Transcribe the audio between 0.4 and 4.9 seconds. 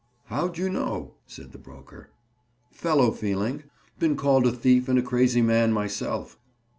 you know?" said the broker. "Fellow feeling. Been called a thief